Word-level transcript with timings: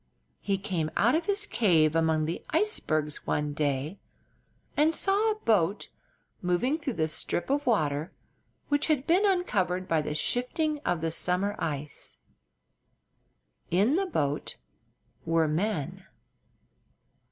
He 0.39 0.57
came 0.57 0.89
out 0.97 1.13
of 1.13 1.27
his 1.27 1.45
cave 1.45 1.95
among 1.95 2.25
the 2.25 2.43
icebergs 2.49 3.27
one 3.27 3.53
day 3.53 3.99
and 4.75 4.95
saw 4.95 5.29
a 5.29 5.35
boat 5.35 5.89
moving 6.41 6.79
through 6.79 6.95
the 6.95 7.07
strip 7.07 7.51
of 7.51 7.67
water 7.67 8.11
which 8.67 8.87
had 8.87 9.05
been 9.05 9.27
uncovered 9.27 9.87
by 9.87 10.01
the 10.01 10.15
shifting 10.15 10.79
of 10.79 11.01
the 11.01 11.11
summer 11.11 11.55
ice. 11.59 12.17
In 13.69 13.95
the 13.95 14.07
boat 14.07 14.57
were 15.23 15.47
men. 15.47 16.05